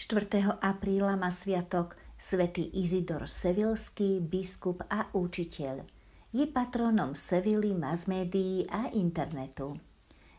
[0.00, 0.32] 4.
[0.64, 5.84] apríla má sviatok svätý Izidor Sevilský, biskup a učiteľ.
[6.32, 9.76] Je patronom Sevily, mass médií a internetu.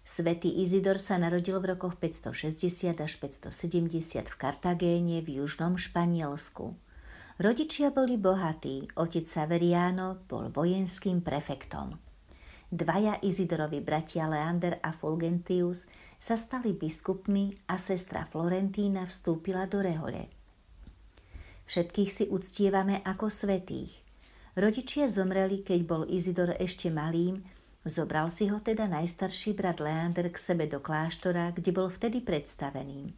[0.02, 6.74] Svetý Izidor sa narodil v rokoch 560 až 570 v Kartagéne v južnom Španielsku.
[7.38, 12.11] Rodičia boli bohatí, otec Saveriano bol vojenským prefektom.
[12.72, 20.32] Dvaja Izidorovi bratia Leander a Fulgentius sa stali biskupmi a sestra Florentína vstúpila do rehole.
[21.68, 23.92] Všetkých si uctievame ako svetých.
[24.56, 27.44] Rodičia zomreli, keď bol Izidor ešte malým,
[27.84, 33.12] zobral si ho teda najstarší brat Leander k sebe do kláštora, kde bol vtedy predstaveným.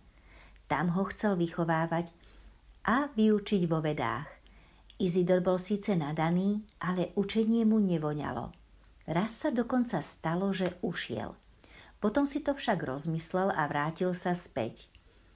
[0.66, 2.10] Tam ho chcel vychovávať
[2.90, 4.34] a vyučiť vo vedách.
[4.98, 8.63] Izidor bol síce nadaný, ale učenie mu nevoňalo.
[9.04, 11.36] Raz sa dokonca stalo, že ušiel.
[12.00, 14.88] Potom si to však rozmyslel a vrátil sa späť.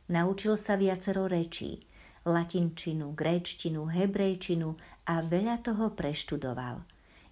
[0.08, 1.84] Naučil sa viacero rečí–
[2.28, 4.76] latinčinu, gréčtinu, hebrejčinu
[5.08, 6.84] a veľa toho preštudoval.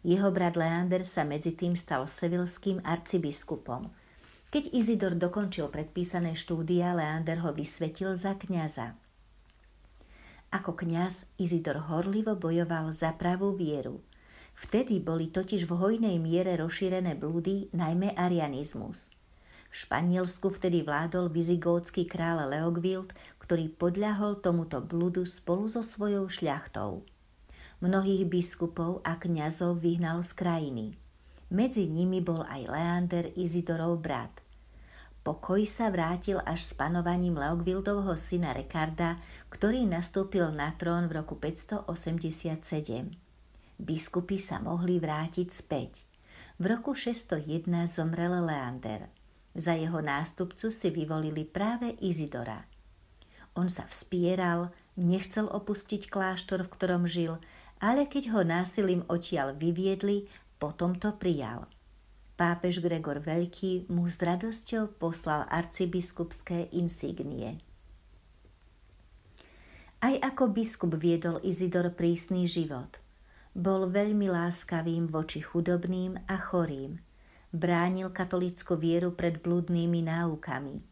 [0.07, 3.91] Jeho brat Leander sa medzi tým stal sevilským arcibiskupom.
[4.53, 8.95] Keď Izidor dokončil predpísané štúdia, Leander ho vysvetil za kňaza.
[10.55, 13.99] Ako kňaz Izidor horlivo bojoval za pravú vieru.
[14.55, 19.11] Vtedy boli totiž v hojnej miere rozšírené blúdy, najmä arianizmus.
[19.67, 23.11] V Španielsku vtedy vládol vizigótsky kráľ Leogvild,
[23.43, 27.03] ktorý podľahol tomuto bludu spolu so svojou šľachtou.
[27.83, 30.85] Mnohých biskupov a kňazov vyhnal z krajiny.
[31.51, 34.39] Medzi nimi bol aj Leander Izidorov brat.
[35.27, 39.19] Pokoj sa vrátil až s panovaním Leogvildovho syna Rekarda,
[39.51, 43.24] ktorý nastúpil na trón v roku 587.
[43.75, 46.07] Biskupy sa mohli vrátiť späť.
[46.61, 49.11] V roku 601 zomrel Leander.
[49.55, 52.63] Za jeho nástupcu si vyvolili práve Izidora–
[53.55, 57.39] on sa vspieral, nechcel opustiť kláštor, v ktorom žil,
[57.79, 60.27] ale keď ho násilím odtiaľ vyviedli,
[60.59, 61.71] potom to prijal.
[62.35, 67.63] Pápež Gregor Veľký mu s radosťou poslal arcibiskupské insignie.
[70.03, 72.99] Aj ako biskup viedol Izidor prísny život.
[73.55, 76.99] Bol veľmi láskavým voči chudobným a chorým.
[77.55, 80.83] Bránil katolickú vieru pred blúdnymi náukami.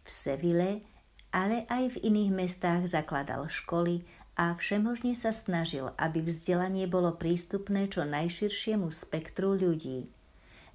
[0.00, 0.90] V Sevile
[1.30, 4.02] ale aj v iných mestách zakladal školy
[4.34, 10.10] a všemožne sa snažil, aby vzdelanie bolo prístupné čo najširšiemu spektru ľudí.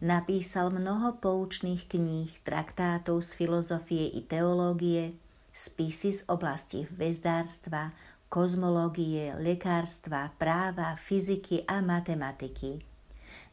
[0.04, 5.16] Napísal mnoho poučných kníh, traktátov z filozofie i teológie,
[5.56, 7.96] spisy z oblasti hvezdárstva,
[8.36, 12.84] kozmológie, lekárstva, práva, fyziky a matematiky.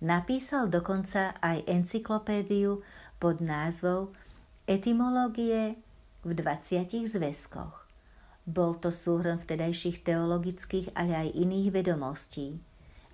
[0.03, 2.83] Napísal dokonca aj encyklopédiu
[3.23, 4.11] pod názvou
[4.67, 5.79] Etymológie
[6.27, 7.87] v 20 zväzkoch.
[8.43, 12.59] Bol to súhrn vtedajších teologických, ale aj iných vedomostí.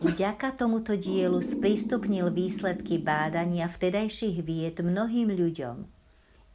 [0.00, 5.84] Vďaka tomuto dielu sprístupnil výsledky bádania vtedajších vied mnohým ľuďom.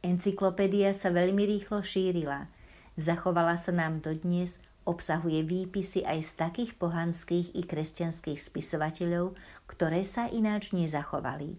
[0.02, 2.50] Encyklopédia sa veľmi rýchlo šírila.
[2.98, 9.36] Zachovala sa nám dodnes, obsahuje výpisy aj z takých pohanských i kresťanských spisovateľov,
[9.68, 11.56] ktoré sa ináč nezachovali.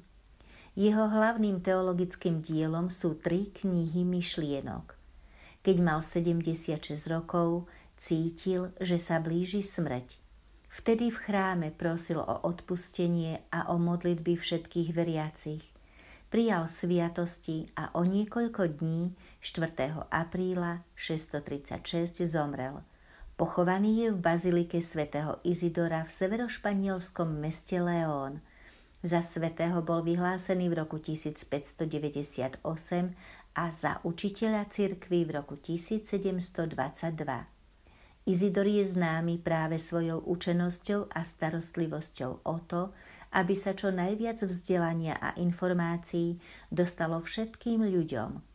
[0.76, 4.96] Jeho hlavným teologickým dielom sú tri knihy myšlienok.
[5.64, 7.66] Keď mal 76 rokov,
[7.96, 10.20] cítil, že sa blíži smrť.
[10.68, 15.64] Vtedy v chráme prosil o odpustenie a o modlitby všetkých veriacich.
[16.28, 20.12] Prijal sviatosti a o niekoľko dní 4.
[20.12, 22.84] apríla 636 zomrel.
[23.36, 28.40] Pochovaný je v bazilike svätého Izidora v severošpanielskom meste León–
[29.06, 32.66] za svetého bol vyhlásený v roku 1598
[33.54, 37.14] a za učiteľa cirkvy v roku 1722.
[38.26, 42.98] Izidor je známy práve svojou učenosťou a starostlivosťou o to,
[43.38, 46.42] aby sa čo najviac vzdelania a informácií
[46.74, 48.55] dostalo všetkým ľuďom.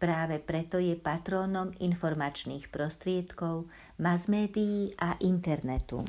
[0.00, 3.68] Práve preto je patrónom informačných prostriedkov,
[4.00, 6.08] mass médií a internetu.